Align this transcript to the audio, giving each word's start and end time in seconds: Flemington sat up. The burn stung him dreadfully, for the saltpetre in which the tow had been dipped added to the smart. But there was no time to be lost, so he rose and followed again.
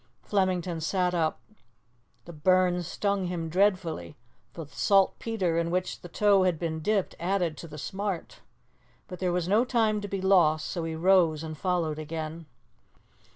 Flemington 0.23 0.81
sat 0.81 1.13
up. 1.13 1.39
The 2.25 2.33
burn 2.33 2.81
stung 2.81 3.27
him 3.27 3.49
dreadfully, 3.49 4.17
for 4.51 4.65
the 4.65 4.71
saltpetre 4.73 5.59
in 5.59 5.69
which 5.69 6.01
the 6.01 6.09
tow 6.09 6.41
had 6.41 6.57
been 6.57 6.79
dipped 6.79 7.13
added 7.19 7.55
to 7.57 7.67
the 7.67 7.77
smart. 7.77 8.39
But 9.07 9.19
there 9.19 9.31
was 9.31 9.47
no 9.47 9.63
time 9.63 10.01
to 10.01 10.07
be 10.07 10.19
lost, 10.19 10.65
so 10.67 10.85
he 10.85 10.95
rose 10.95 11.43
and 11.43 11.55
followed 11.55 11.99
again. 11.99 12.47